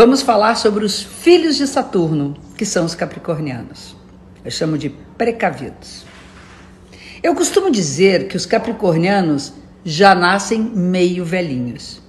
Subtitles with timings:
[0.00, 3.96] Vamos falar sobre os filhos de Saturno, que são os capricornianos.
[4.44, 6.06] Eu chamo de precavidos.
[7.20, 9.52] Eu costumo dizer que os capricornianos
[9.84, 12.00] já nascem meio velhinhos.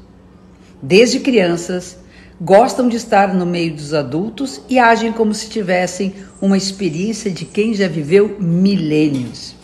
[0.79, 1.97] Desde crianças,
[2.39, 7.43] gostam de estar no meio dos adultos e agem como se tivessem uma experiência de
[7.43, 9.55] quem já viveu milênios.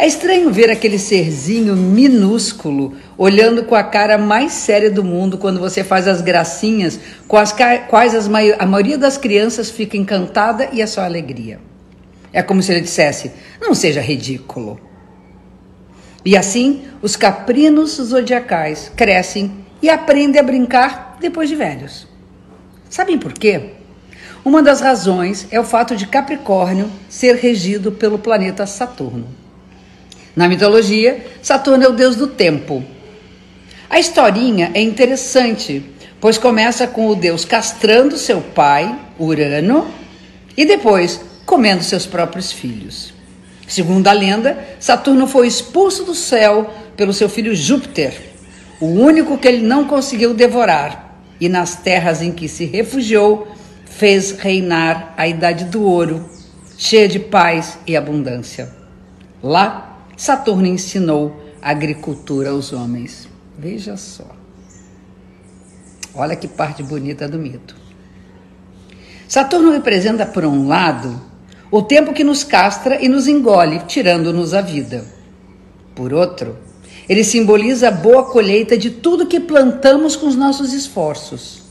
[0.00, 5.60] É estranho ver aquele serzinho minúsculo olhando com a cara mais séria do mundo quando
[5.60, 6.98] você faz as gracinhas
[7.28, 8.26] com as quais as,
[8.58, 11.60] a maioria das crianças fica encantada e é só alegria.
[12.32, 14.80] É como se ele dissesse: não seja ridículo.
[16.24, 22.08] E assim, os caprinos zodiacais crescem e aprendem a brincar depois de velhos.
[22.88, 23.72] Sabem por quê?
[24.42, 29.49] Uma das razões é o fato de Capricórnio ser regido pelo planeta Saturno.
[30.40, 32.82] Na mitologia, Saturno é o deus do tempo.
[33.90, 35.84] A historinha é interessante,
[36.18, 39.86] pois começa com o deus castrando seu pai, Urano,
[40.56, 43.12] e depois comendo seus próprios filhos.
[43.68, 48.14] Segundo a lenda, Saturno foi expulso do céu pelo seu filho Júpiter,
[48.80, 53.46] o único que ele não conseguiu devorar, e nas terras em que se refugiou,
[53.84, 56.30] fez reinar a idade do ouro,
[56.78, 58.70] cheia de paz e abundância.
[59.42, 59.89] Lá,
[60.20, 63.26] Saturno ensinou agricultura aos homens.
[63.58, 64.26] Veja só.
[66.14, 67.74] Olha que parte bonita do mito.
[69.26, 71.18] Saturno representa, por um lado,
[71.70, 75.06] o tempo que nos castra e nos engole, tirando-nos a vida.
[75.94, 76.58] Por outro,
[77.08, 81.62] ele simboliza a boa colheita de tudo que plantamos com os nossos esforços.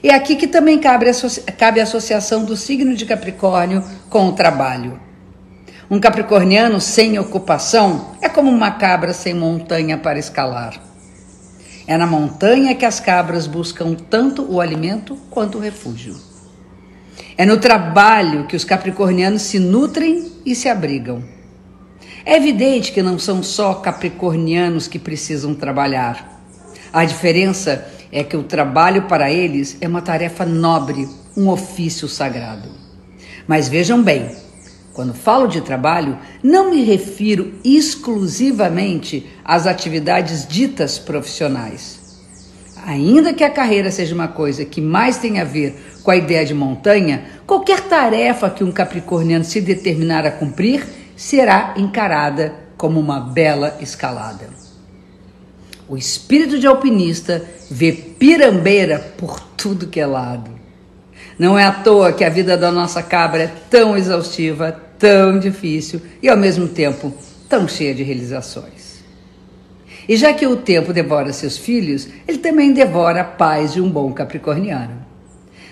[0.00, 5.07] É aqui que também cabe a associação do signo de Capricórnio com o trabalho.
[5.90, 10.74] Um capricorniano sem ocupação é como uma cabra sem montanha para escalar.
[11.86, 16.14] É na montanha que as cabras buscam tanto o alimento quanto o refúgio.
[17.38, 21.24] É no trabalho que os capricornianos se nutrem e se abrigam.
[22.22, 26.42] É evidente que não são só capricornianos que precisam trabalhar.
[26.92, 32.68] A diferença é que o trabalho para eles é uma tarefa nobre, um ofício sagrado.
[33.46, 34.36] Mas vejam bem,
[34.98, 42.00] quando falo de trabalho, não me refiro exclusivamente às atividades ditas profissionais.
[42.84, 46.44] Ainda que a carreira seja uma coisa que mais tem a ver com a ideia
[46.44, 50.84] de montanha, qualquer tarefa que um capricorniano se determinar a cumprir
[51.16, 54.48] será encarada como uma bela escalada.
[55.88, 60.50] O espírito de alpinista vê pirambeira por tudo que é lado.
[61.38, 66.00] Não é à toa que a vida da nossa cabra é tão exaustiva, tão difícil
[66.22, 67.12] e ao mesmo tempo
[67.48, 68.98] tão cheia de realizações.
[70.08, 73.90] E já que o tempo devora seus filhos, ele também devora a paz de um
[73.90, 75.06] bom capricorniano.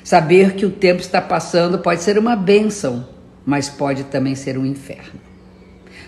[0.05, 3.09] Saber que o tempo está passando pode ser uma bênção,
[3.45, 5.19] mas pode também ser um inferno.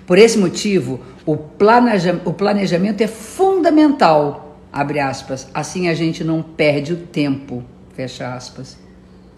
[0.07, 6.43] Por esse motivo, o, planeja o planejamento é fundamental, abre aspas, assim a gente não
[6.43, 7.65] perde o tempo,
[7.95, 8.79] fecha aspas,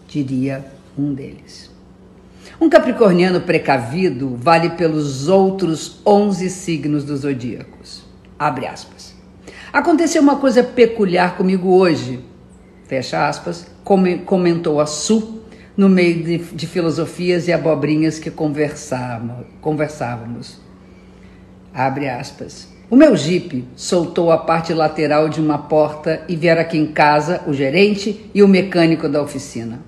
[0.08, 0.64] diria
[0.98, 1.69] um deles.
[2.60, 8.02] Um capricorniano precavido vale pelos outros 11 signos dos zodíacos.
[8.38, 9.14] Abre aspas.
[9.72, 12.20] Aconteceu uma coisa peculiar comigo hoje,
[12.86, 13.66] fecha aspas,
[14.26, 15.40] comentou a Su
[15.74, 20.60] no meio de, de filosofias e abobrinhas que conversávamos, conversávamos.
[21.72, 22.68] Abre aspas.
[22.90, 27.40] O meu jipe soltou a parte lateral de uma porta e vieram aqui em casa
[27.46, 29.80] o gerente e o mecânico da oficina.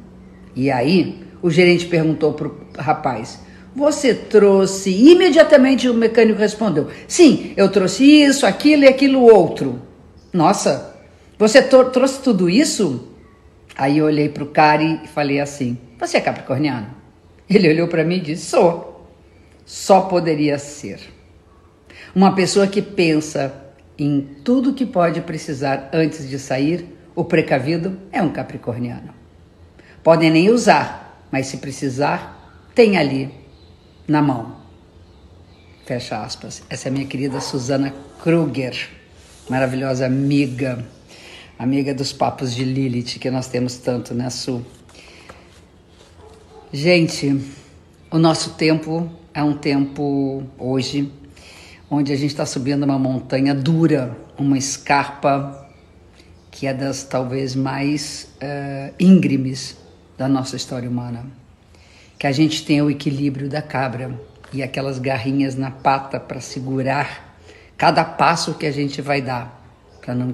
[0.54, 3.40] E aí, o gerente perguntou para o rapaz:
[3.74, 4.90] Você trouxe?
[4.90, 9.82] Imediatamente o mecânico respondeu: Sim, eu trouxe isso, aquilo e aquilo outro.
[10.32, 10.94] Nossa,
[11.38, 13.08] você trouxe tudo isso?
[13.76, 16.86] Aí eu olhei para o cara e falei assim: Você é capricorniano?
[17.50, 18.92] Ele olhou para mim e disse: Sou.
[19.64, 21.00] Só poderia ser.
[22.14, 23.54] Uma pessoa que pensa
[23.98, 29.14] em tudo que pode precisar antes de sair, o precavido é um capricorniano.
[30.02, 31.01] Podem nem usar,
[31.32, 33.31] mas se precisar, tem ali
[34.06, 34.55] na mão.
[35.87, 36.62] Fecha aspas.
[36.69, 37.93] Essa é a minha querida Susana
[38.23, 38.90] Kruger,
[39.49, 40.87] maravilhosa amiga,
[41.58, 44.62] amiga dos papos de Lilith, que nós temos tanto, né, Su?
[46.70, 47.40] Gente,
[48.11, 51.11] o nosso tempo é um tempo hoje
[51.90, 55.69] onde a gente está subindo uma montanha dura, uma escarpa
[56.50, 59.81] que é das talvez mais uh, íngremes
[60.22, 61.24] da nossa história humana.
[62.16, 64.12] Que a gente tenha o equilíbrio da cabra
[64.52, 67.36] e aquelas garrinhas na pata para segurar
[67.76, 69.60] cada passo que a gente vai dar
[70.00, 70.30] para não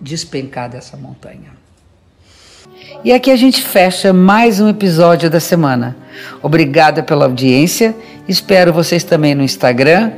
[0.00, 1.58] despencar dessa montanha.
[3.02, 5.96] E aqui a gente fecha mais um episódio da semana.
[6.40, 7.92] Obrigada pela audiência.
[8.28, 10.12] Espero vocês também no Instagram,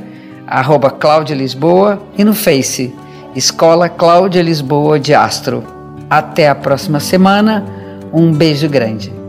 [0.45, 2.93] arroba Cláudia Lisboa, e no Face,
[3.35, 5.63] Escola Cláudia Lisboa de Astro.
[6.07, 7.80] Até a próxima semana.
[8.13, 9.20] Um beijo grande.